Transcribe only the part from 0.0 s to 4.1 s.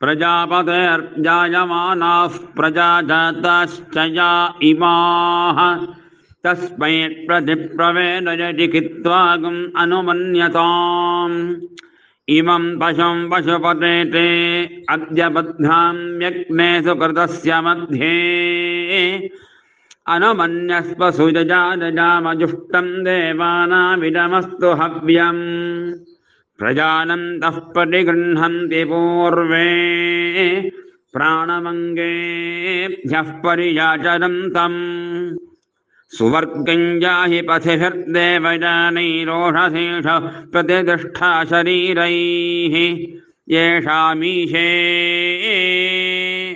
प्रजापतेर्जायमानाः प्रजाजाताश्च